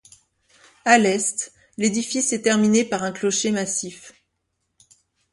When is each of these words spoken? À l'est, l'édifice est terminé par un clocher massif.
À 0.83 0.97
l'est, 0.97 1.53
l'édifice 1.77 2.33
est 2.33 2.41
terminé 2.41 2.83
par 2.83 3.03
un 3.03 3.11
clocher 3.11 3.51
massif. 3.51 4.13